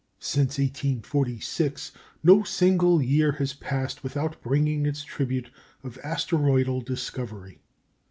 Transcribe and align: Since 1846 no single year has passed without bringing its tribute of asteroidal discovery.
Since 0.17 0.57
1846 0.57 1.91
no 2.23 2.41
single 2.41 3.03
year 3.03 3.33
has 3.33 3.53
passed 3.53 4.01
without 4.03 4.41
bringing 4.41 4.87
its 4.87 5.03
tribute 5.03 5.51
of 5.83 5.99
asteroidal 6.03 6.81
discovery. 6.81 7.59